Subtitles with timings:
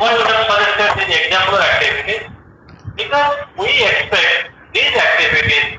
[0.00, 2.24] Why we have suggested these exemplar activities?
[2.96, 5.76] Because we expect these activities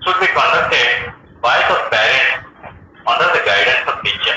[0.00, 1.12] should be conducted
[1.44, 2.48] by the parents
[3.04, 4.36] under the guidance of teacher.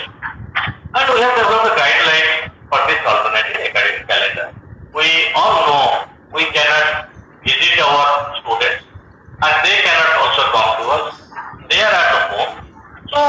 [0.67, 4.47] And we have developed a guideline for this alternative academic calendar.
[4.91, 7.15] We all know we cannot
[7.47, 8.83] visit our students
[9.39, 11.07] and they cannot also come to us.
[11.71, 12.53] They are at home.
[13.07, 13.21] So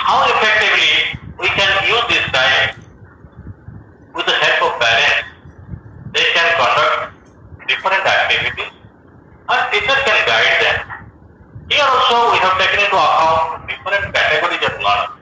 [0.00, 2.87] how effectively we can use this time
[4.18, 5.30] with the help of parents?
[6.10, 7.14] They can conduct
[7.70, 8.74] different activities
[9.46, 10.78] and teachers can guide them.
[11.70, 15.14] Here also we have taken into account different categories of learners.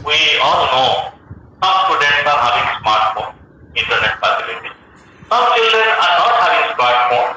[0.00, 0.90] We all know
[1.60, 3.36] some students are having smartphone,
[3.76, 4.72] internet facilities.
[5.28, 7.30] Some children are not having smartphone.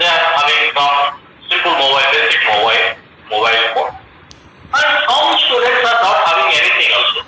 [0.00, 0.96] They are having some
[1.52, 2.88] simple mobile, basic mobile,
[3.28, 3.92] mobile phone.
[4.72, 7.20] And some students are not having anything also.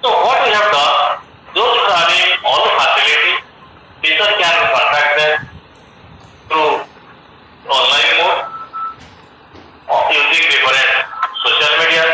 [0.00, 1.17] So what we have done,
[1.58, 3.42] those who are having all the facilities,
[3.98, 5.34] teachers can contact them
[6.46, 6.86] through
[7.66, 8.46] online mode
[9.90, 10.90] or using different
[11.42, 12.06] social media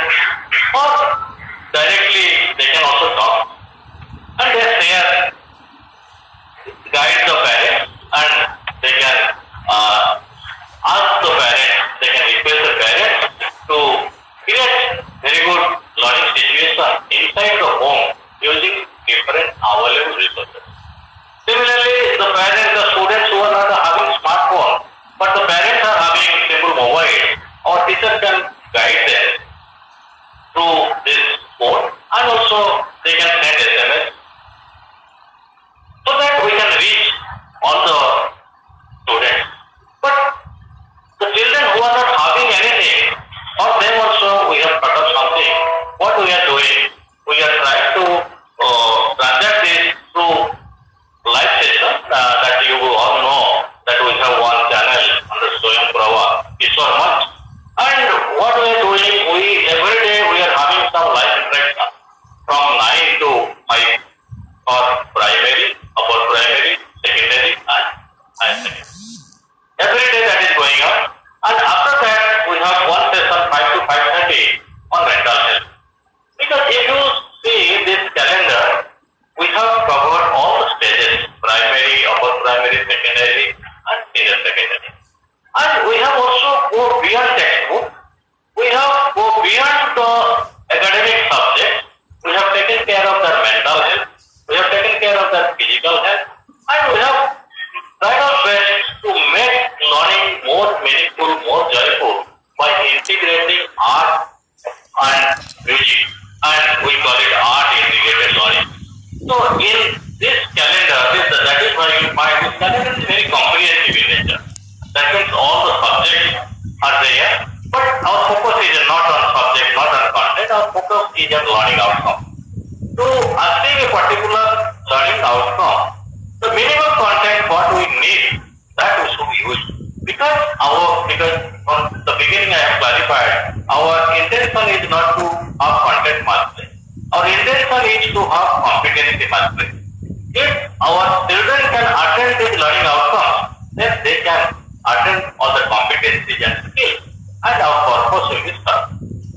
[143.74, 144.54] then they can
[144.86, 147.02] attend all the competencies and skills,
[147.42, 148.88] and our purpose will be served.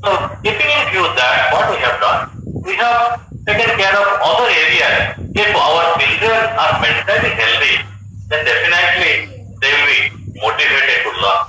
[0.05, 0.09] So,
[0.45, 2.29] keeping in view that what we have done,
[2.61, 3.17] we have
[3.49, 5.17] taken care of other areas.
[5.33, 7.75] If our children are mentally healthy,
[8.29, 10.01] then definitely they will be
[10.37, 11.41] motivated to learn.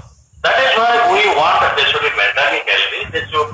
[0.48, 3.00] That is why we want that they should be mentally healthy.
[3.12, 3.48] They should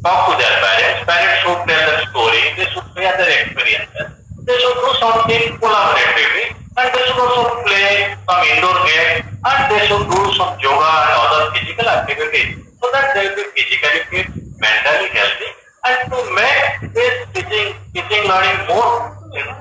[0.00, 1.04] talk to their parents.
[1.04, 2.42] Parents should tell their story.
[2.56, 4.08] They should share their experiences.
[4.48, 6.61] They should do something collaboratively.
[6.72, 9.28] And they should also play some indoor games.
[9.44, 13.60] And they should do some yoga and other physical activities so that they will be
[13.60, 15.50] physically fit, mentally healthy.
[15.84, 19.12] And to make this teaching, teaching learning more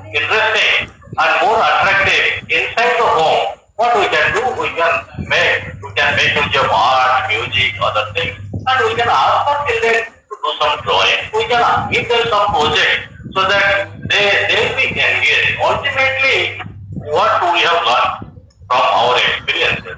[0.07, 4.93] interesting and more attractive inside the home, what we can do, we can
[5.27, 9.99] make, we can make use art, music, other things, and we can ask our children
[10.07, 11.19] to do some drawing.
[11.35, 15.59] We can give them some project so that they they will be engaged.
[15.59, 16.70] Ultimately,
[17.09, 18.37] what we have learned
[18.69, 19.97] from our experiences,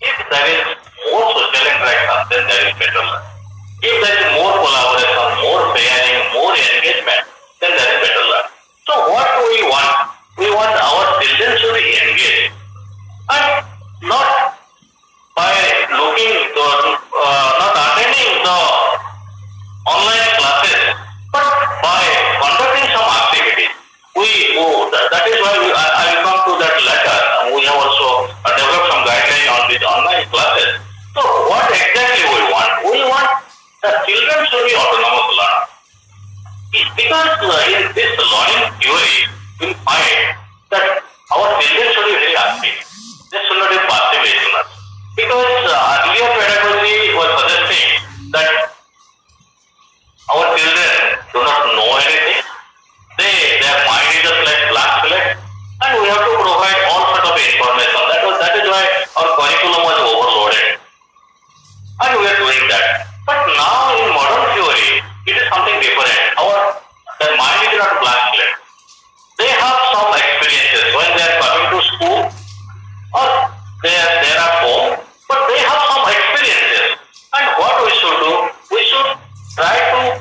[0.00, 0.66] if there is
[1.10, 3.34] more social interaction, then there is better learning.
[3.82, 7.22] If there is more collaboration, more sharing, more engagement,
[7.58, 8.57] then there is better learning.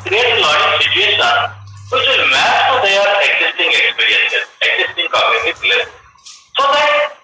[0.03, 1.23] create a lot of situations
[1.89, 5.93] which will match to their existing experiences, existing cognitive level,
[6.57, 7.15] so that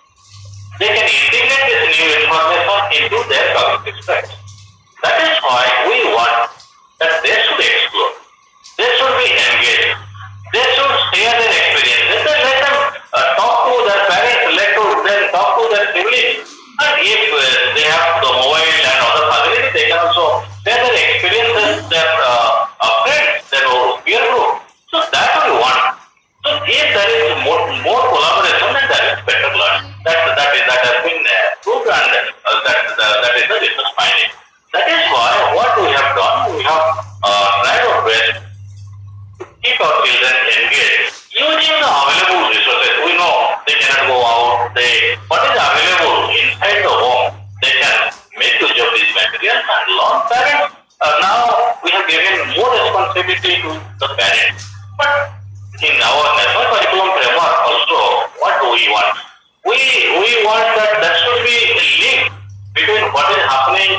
[0.80, 4.40] they can integrate this new information into their cognitive structure.
[5.04, 6.50] That is why we want
[7.00, 7.33] that they
[27.08, 29.92] there is more, more collaboration, then there is better learning.
[30.08, 31.22] That, that, is, that has been
[31.64, 32.12] proved and
[32.44, 34.32] uh, that, that, that is the research finding.
[34.72, 36.88] That is why what we have done, we have
[37.24, 38.36] uh, tried our best
[39.40, 42.94] to keep our children engaged using the available resources.
[43.04, 43.36] We know
[43.68, 44.72] they cannot go out.
[44.76, 48.00] They what is available inside the home, they can
[48.40, 50.18] make use of these materials and learn.
[50.32, 54.72] Parents uh, now we have given more responsibility to the parents.
[54.98, 55.43] But
[55.82, 58.00] in our national framework also,
[58.38, 59.18] what do we want?
[59.66, 59.78] We
[60.22, 62.22] we want that there should be a link
[62.78, 63.93] between what is happening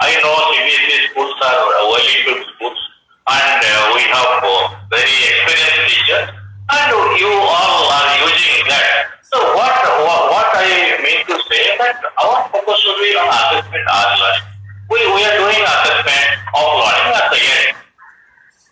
[0.00, 2.80] I know CBSE schools are well equipped schools
[3.28, 6.88] and uh, we have uh, very experienced teachers and
[7.20, 9.20] you all are using that.
[9.28, 14.08] So what, what, I mean to say that our focus should be on assessment as
[14.16, 14.48] learning.
[14.88, 17.76] We, we are doing assessment of learning at the end.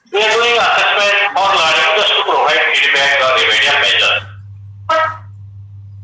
[0.09, 4.21] We are doing assessment for learning just to provide feedback or remedial measures.
[4.89, 5.03] But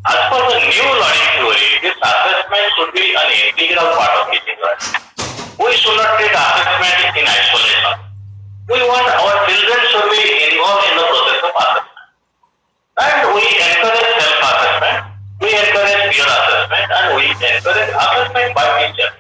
[0.04, 4.60] as per the new learning theory, this assessment should be an integral part of teaching
[4.60, 5.13] learning.
[5.58, 7.94] We should not take assessment in isolation.
[8.68, 11.94] We want our children should be involved in the process of assessment.
[12.94, 14.98] And we encourage self-assessment,
[15.42, 19.10] we encourage peer assessment, and we encourage assessment by teacher.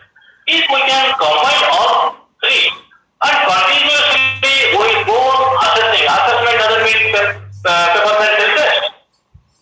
[0.46, 5.18] If we can combine all three and continuously we go
[5.62, 8.82] assessing, assessment doesn't mean pa- pa- paper test.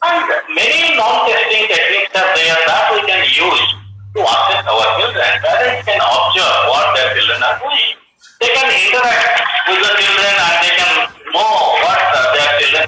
[0.02, 0.25] And
[0.57, 3.62] many non-testing techniques are there that we can use
[4.14, 5.31] to assess our children.
[5.41, 6.62] Parents can observe
[7.03, 7.99] their children are doing.
[8.39, 10.95] They can interact with the children and they can
[11.35, 12.87] know what their children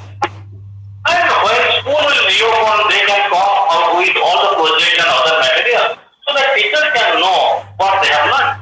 [1.04, 5.36] and when school will reopen, they can come out with all the projects and other
[5.36, 8.56] materials so that teachers can know what they have learned.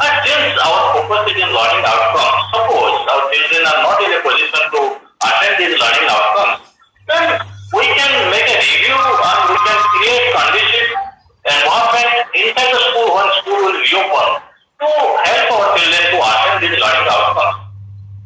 [0.00, 4.20] And since our focus is in learning outcomes, suppose our children are not in a
[4.24, 4.80] position to
[5.20, 6.64] attend these learning outcomes,
[7.10, 7.28] then
[7.76, 11.12] we can make a review and we can create conditions
[11.44, 14.51] environment inside the school when school will reopen
[14.82, 17.70] to help our children to attend these learning outcomes.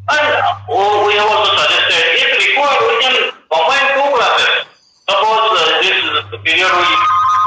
[0.09, 0.27] And
[0.73, 3.15] oh, we have also suggested, if required, we can
[3.53, 4.65] combine two classes.
[5.05, 6.01] Suppose uh, this
[6.41, 6.97] period will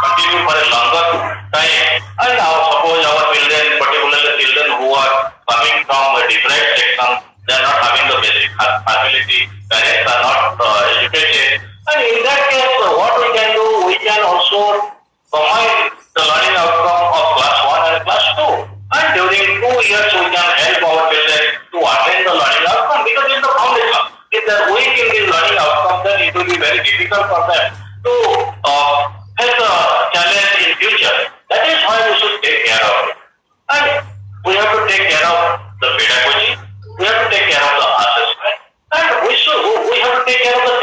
[0.06, 1.06] continue for a longer
[1.50, 5.13] time, and now suppose our children, particularly children who are
[5.50, 7.12] coming from a different section,
[7.50, 9.42] they are not having the basic facility,
[9.74, 11.66] parents are not uh, educated.
[11.66, 14.94] And in that case, uh, what we can do, we can also
[15.34, 17.09] combine the learning outcome
[19.16, 19.20] 2.
[19.20, 23.42] During two years, we can help our children to attain the learning outcome because it's
[23.42, 24.04] the foundation.
[24.30, 27.66] If they're weak in this learning outcome, then it will be very difficult for them
[28.06, 28.13] to
[28.66, 28.98] uh,
[29.38, 29.72] face the
[30.13, 31.18] challenge in future.
[31.50, 33.18] That is why we should take care of it.
[33.74, 33.86] And
[34.46, 36.50] we have to take care of the pedagogy,
[36.98, 38.58] we have to take care of the assessment,
[38.94, 40.75] and we should we have to take care of the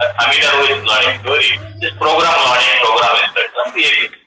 [0.00, 4.17] a meter who is learning theory, this program learning program is instruction,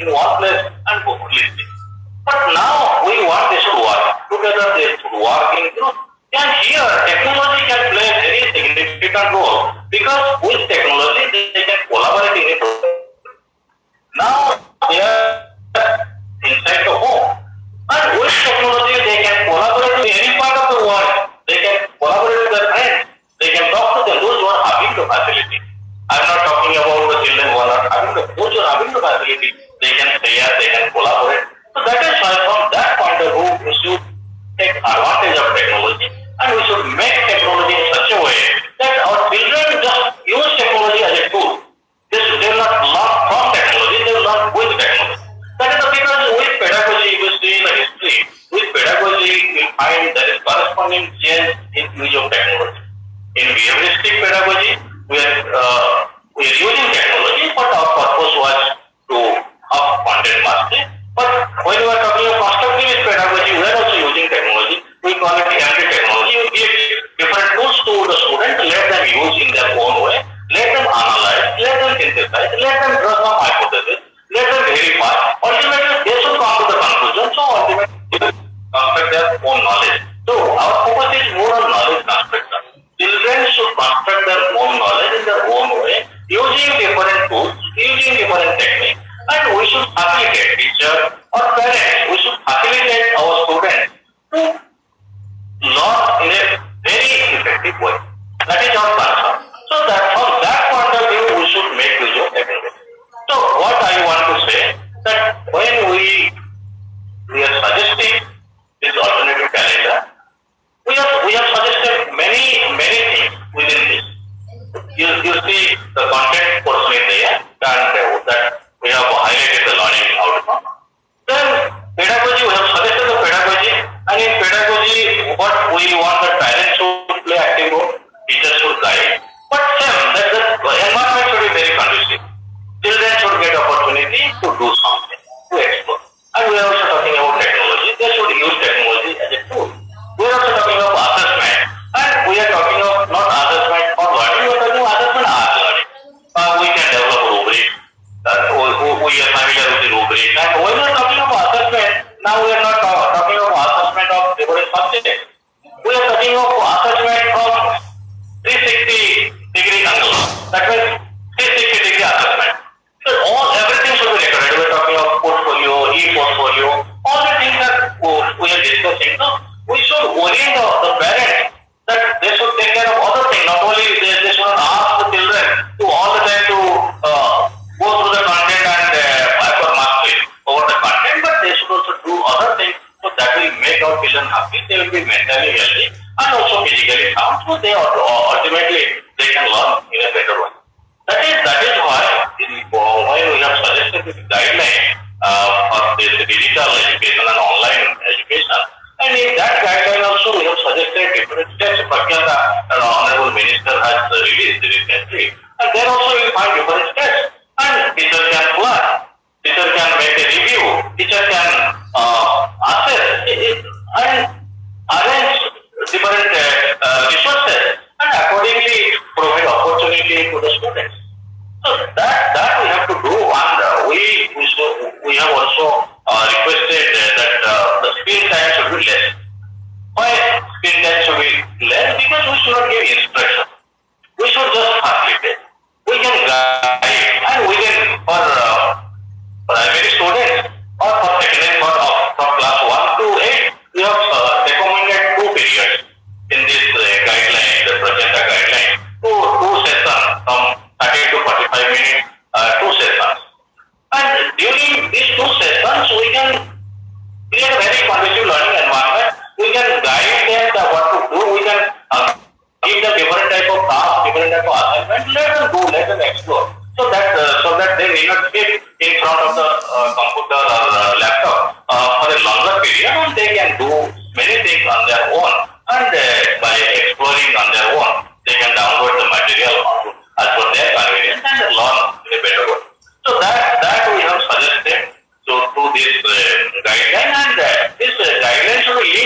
[0.00, 1.64] in one place and completely.
[2.24, 4.02] But now we want they should work
[4.32, 5.96] together, they should work in group.
[6.32, 12.32] And here technology can play a very significant role because with technology they can collaborate
[12.32, 12.60] in it.
[14.16, 14.56] Now
[14.88, 15.50] they are
[16.48, 17.36] inside the home.
[17.92, 21.12] And with technology they can collaborate in any part of the world.
[21.44, 23.04] They can collaborate with their friends.
[23.36, 25.60] They can talk to them, those who are having the facility.
[26.08, 28.92] I'm not talking about the children who are not having the, those who are having
[28.96, 29.69] the facility
[30.60, 31.48] they can collaborate.
[31.72, 34.02] So that is why from that point of view, we should
[34.60, 38.40] take advantage of technology and we should make technology in such a way
[38.76, 41.64] that our children just use technology as a tool.
[42.12, 45.24] This, they will not learn from technology, they will learn with technology.
[45.56, 48.18] That is because with pedagogy, we see in the history,
[48.52, 52.84] with pedagogy, we find there is corresponding change in use of technology.
[53.40, 54.72] In behavioristic pedagogy,
[55.08, 55.96] we are, uh,
[56.36, 58.58] we are using technology, but our purpose was
[59.08, 59.18] to
[59.70, 60.86] of content masking.
[61.14, 61.30] But
[61.66, 64.78] when we are talking of constructivist pedagogy, we are also using technology.
[65.02, 66.34] We call it empty technology.
[66.42, 66.72] We give
[67.18, 70.18] different tools to the student, let them use in their own way,
[70.50, 74.00] let them analyze, let them synthesize, let them draw some hypothesis,
[74.34, 75.14] let them verify.
[75.44, 77.26] Ultimately, they should come to the conclusion.
[77.30, 78.34] So ultimately, they will
[78.74, 79.59] construct their own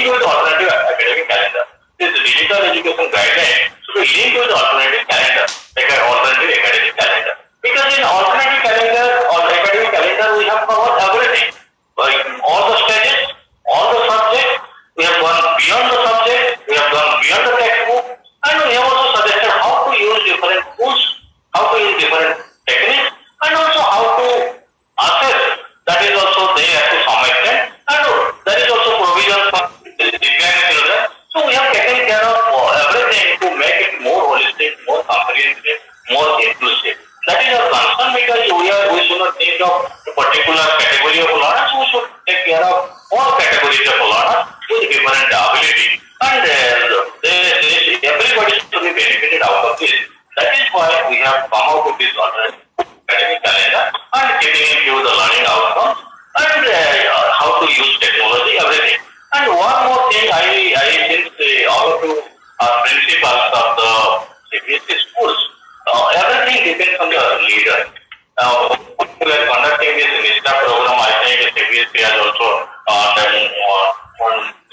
[0.05, 1.67] 定规则好了呢，这个可能跟感染的
[1.99, 4.05] 是子笔教算的一个空格，是不是
[4.47, 4.84] 了？
[63.05, 63.93] syllabus of the
[64.49, 65.38] CBSE schools,
[65.93, 67.81] uh, everything depends on the leader.
[68.40, 72.49] Now, we are conducting this NISHTHA program, I think CBSE has also
[72.88, 73.88] uh, done, uh,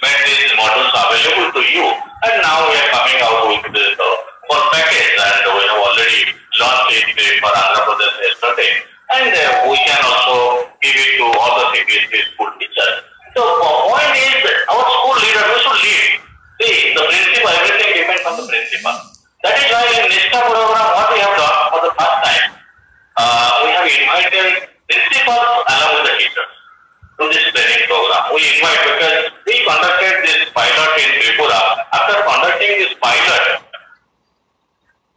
[0.02, 1.86] made these models available to you.
[2.26, 4.06] And now we are coming out with the uh,
[4.48, 6.22] full package and we have already
[6.58, 8.74] launched it for Andhra Pradesh yesterday.
[9.12, 12.96] And uh, we can also give it to all the CBSE school teachers.
[13.36, 14.41] So, the point is,
[14.72, 16.31] our school leader, we should lead.
[16.62, 18.93] See, the principle, everything depends on the principle.
[19.41, 22.45] That is why in NISHTHA program, what we have done for the first time,
[23.17, 26.54] uh, we have invited principals along with the teachers
[27.17, 28.21] to this training program.
[28.38, 31.62] We invite because we conducted this pilot in Tripura.
[31.97, 33.45] After conducting this pilot,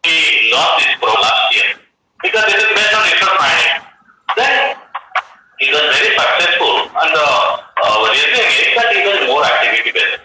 [0.00, 1.70] we lost this program last year
[2.24, 3.76] because it is based on research finding.
[4.33, 4.54] Then
[5.61, 9.44] it was very successful and uh, uh, the uh, reason is that it was more
[9.44, 10.23] activity based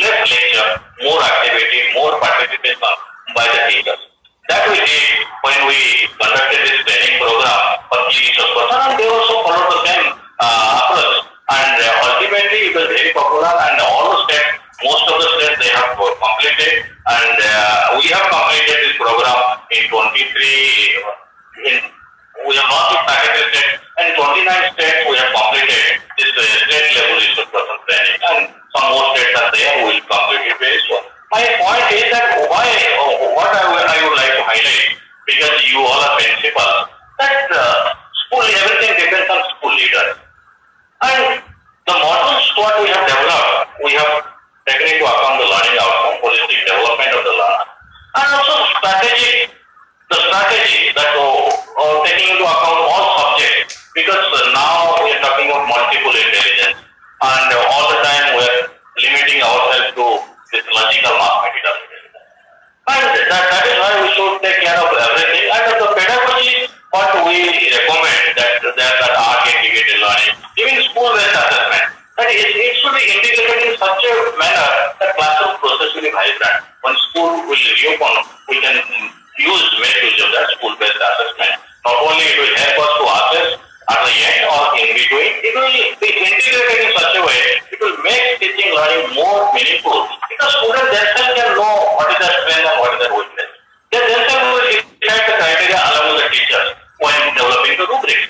[0.00, 0.70] less lecture,
[1.02, 2.94] more activity, more participation
[3.34, 4.02] by the teachers.
[4.48, 5.78] That we did when we
[6.20, 10.08] conducted this training program for key research person and they also followed the same
[10.40, 11.16] uh, approach.
[11.48, 15.56] And uh, ultimately it was very popular and all the steps, most of the steps
[15.64, 20.63] they have completed and uh, we have completed this program in 23
[85.14, 89.46] way, it will be integrated in such a way, it will make teaching learning more
[89.54, 90.10] meaningful.
[90.26, 93.50] Because students themselves can know what is their strength and what is their weakness.
[93.94, 98.20] They themselves will decide the criteria along with the teachers when developing the rubric.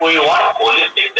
[0.00, 1.17] We want holistic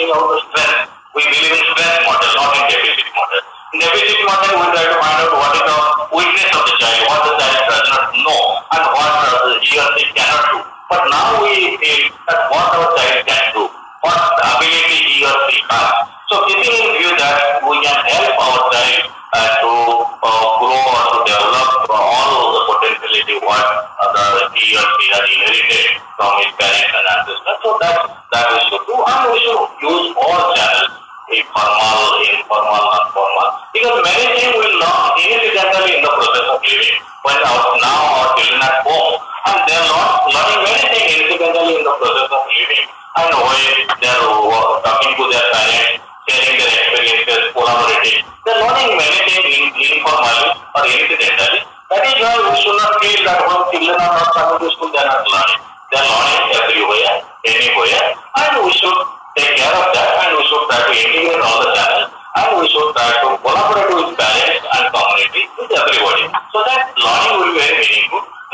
[0.00, 0.90] running out of strength.
[1.14, 3.40] We believe in strength model, not in deficit model.
[3.74, 5.59] In deficit model, we try to find out what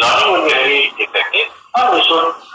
[0.07, 2.46] learning will be really effective and we uh, should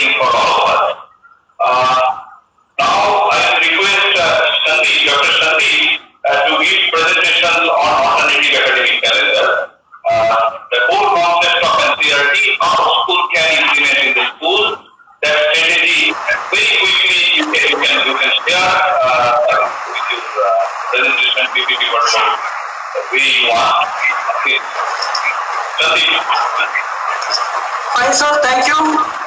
[0.00, 0.96] necessary for all of us.
[1.60, 2.00] Uh,
[2.78, 5.32] now I request uh, Sandeep, Dr.
[5.40, 9.76] Sandeep uh, to give presentation on alternative academic calendar.
[10.10, 14.64] Uh, the core concept of NCERT, how school can implement in the school,
[15.22, 16.16] that strategy
[16.48, 18.72] very quickly you can, you can, you can share
[19.04, 19.36] uh,
[19.84, 20.50] with your uh,
[20.96, 22.32] presentation, PPT, whatever
[23.12, 23.84] we want.
[24.40, 24.58] Okay.
[25.76, 26.14] Sandeep.
[27.92, 29.19] Hi sir, thank you.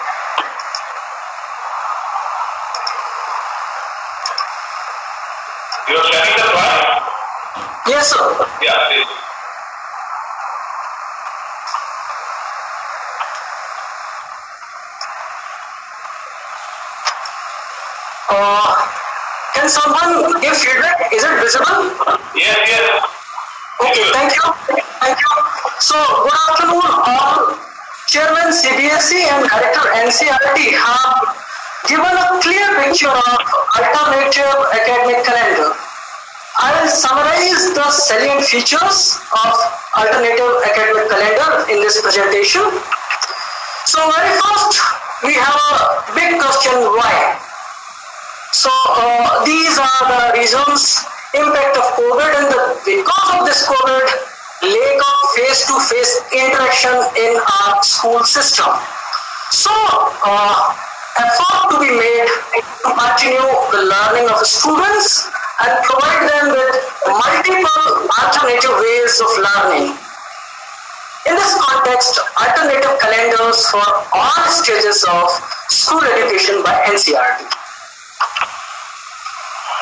[8.13, 9.09] Yeah, please.
[18.29, 18.87] Uh,
[19.55, 21.09] can someone give feedback?
[21.11, 21.89] Is it visible?
[22.37, 23.01] Yes, yes.
[23.81, 24.45] Okay, thank you.
[25.01, 25.31] Thank you.
[25.81, 27.57] So, good afternoon, all.
[28.05, 31.33] Chairman CBSE and Director NCERT have
[31.89, 33.37] given a clear picture of
[33.73, 35.82] alternative academic calendar.
[36.63, 39.53] I will summarize the salient features of
[39.99, 42.63] alternative academic calendar in this presentation.
[43.83, 44.79] So, very first,
[45.27, 47.35] we have a big question why?
[48.53, 51.03] So uh, these are the reasons
[51.35, 54.07] impact of COVID and the because of this COVID
[54.63, 58.71] lack of face-to-face interaction in our school system.
[59.51, 60.71] So uh,
[61.19, 66.73] effort to be made to continue the learning of students and provide them with
[67.05, 69.93] multiple alternative ways of learning.
[71.29, 75.29] In this context, alternative calendars for all stages of
[75.69, 77.47] school education by NCERT.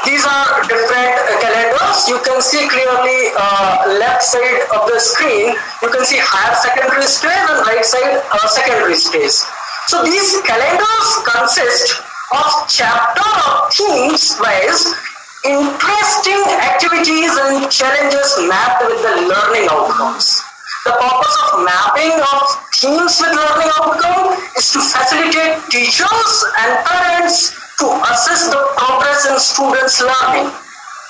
[0.06, 2.10] These are different calendars.
[2.10, 7.06] You can see clearly uh, left side of the screen, you can see higher secondary
[7.06, 9.46] stage and right side uh, secondary stage.
[9.88, 12.02] So these calendars consist
[12.34, 15.11] of chapter or themes wise
[15.44, 20.42] interesting activities and challenges mapped with the learning outcomes.
[20.86, 22.46] The purpose of mapping of
[22.78, 29.40] themes with learning outcome is to facilitate teachers and parents to assess the progress in
[29.40, 30.50] students' learning.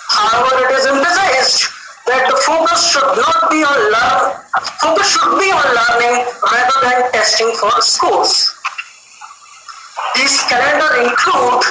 [0.07, 1.67] However, it is emphasized
[2.07, 4.41] that the focus should not be on learn
[4.81, 8.49] focus should be on learning rather than testing for scores.
[10.15, 11.63] These calendar include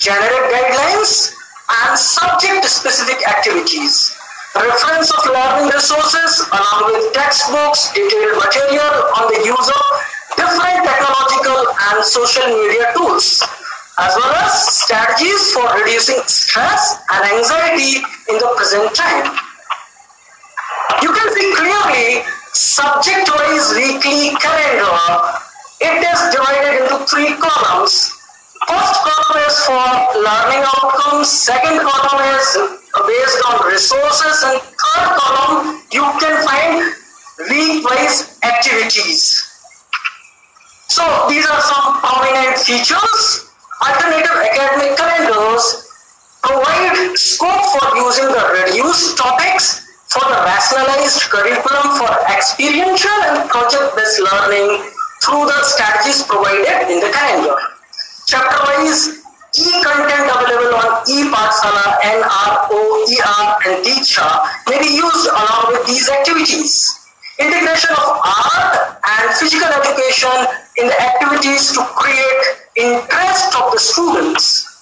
[0.00, 1.35] generic guidelines
[1.68, 4.16] and subject-specific activities.
[4.54, 9.84] Reference of learning resources along with textbooks, detailed material on the use of
[10.36, 11.60] different technological
[11.92, 13.44] and social media tools,
[13.98, 18.00] as well as strategies for reducing stress and anxiety
[18.30, 19.28] in the present time.
[21.02, 24.96] You can see clearly subject-wise weekly calendar.
[25.80, 28.15] It is divided into three columns.
[28.66, 29.86] First column is for
[30.18, 32.46] learning outcomes, second column is
[33.06, 36.92] based on resources, and third column you can find
[37.48, 39.46] week-wise activities.
[40.88, 43.52] So these are some prominent features.
[43.86, 45.86] Alternative academic calendars
[46.42, 54.20] provide scope for using the reduced topics for the rationalized curriculum for experiential and project-based
[54.26, 54.90] learning
[55.22, 57.75] through the strategies provided in the calendar.
[58.26, 59.22] Chapter-wise
[59.54, 64.26] e-content available on e-Pathshala, NRO, ER, and Diksha
[64.66, 67.06] may be used along with these activities.
[67.38, 70.34] Integration of art and physical education
[70.74, 72.42] in the activities to create
[72.74, 74.74] interest of the students.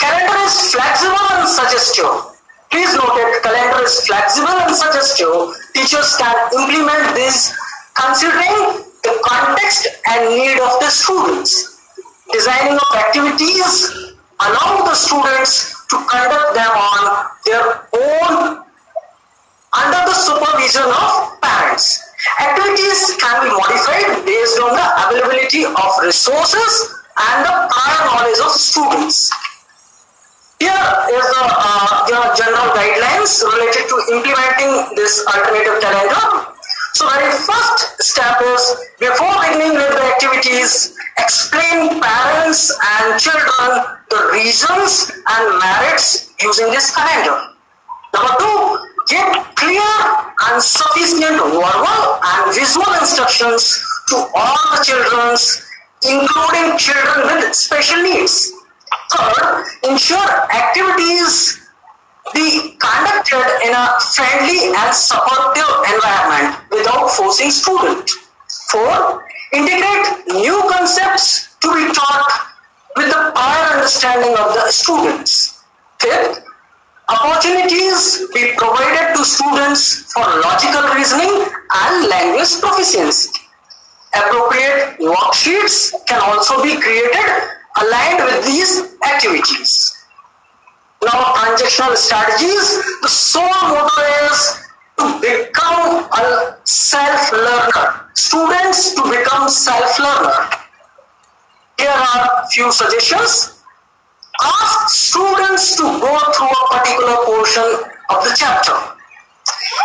[0.00, 2.34] Calendar is flexible and suggestive.
[2.74, 5.54] Please note that calendar is flexible and suggestive.
[5.72, 7.54] Teachers can implement this
[7.94, 11.71] considering the context and need of the students
[12.32, 18.64] designing of activities allow the students to conduct them on their own
[19.72, 22.00] under the supervision of parents.
[22.40, 26.72] Activities can be modified based on the availability of resources
[27.16, 29.30] and the prior knowledge of students.
[30.58, 36.51] Here is the, uh, general guidelines related to implementing this alternative calendar.
[36.94, 44.30] So very first step is before beginning with the activities, explain parents and children the
[44.32, 47.48] reasons and merits using this calendar.
[48.12, 48.78] Number two,
[49.08, 49.94] give clear
[50.48, 55.36] and sufficient verbal and visual instructions to all the children,
[56.04, 58.52] including children with special needs.
[59.16, 61.61] Third, ensure activities
[62.34, 68.14] be conducted in a friendly and supportive environment without forcing students.
[68.70, 72.30] Four, integrate new concepts to be taught
[72.96, 75.64] with the prior understanding of the students.
[76.00, 76.44] Fifth,
[77.08, 83.30] opportunities be provided to students for logical reasoning and language proficiency.
[84.14, 87.28] appropriate worksheets can also be created
[87.80, 90.01] aligned with these activities.
[91.04, 94.62] Now, transactional strategies, the sole motto is
[94.98, 98.06] to become a self-learner.
[98.14, 100.48] Students to become self-learner.
[101.78, 103.64] Here are few suggestions.
[104.40, 107.68] Ask students to go through a particular portion
[108.10, 108.78] of the chapter.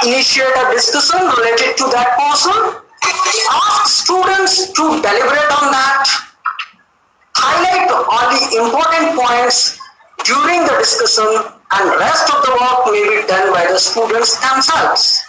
[0.05, 2.81] Initiate a discussion related to that portion.
[3.49, 6.05] Ask students to deliberate on that.
[7.33, 9.79] Highlight all the important points
[10.27, 11.23] during the discussion
[11.71, 15.26] and rest of the work may be done by the students themselves.